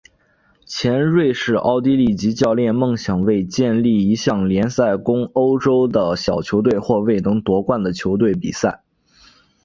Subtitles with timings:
[0.65, 8.81] 前瑞士奥地利籍教练梦想为建立一项联赛供欧洲的小球队或未能夺冠的球队比赛。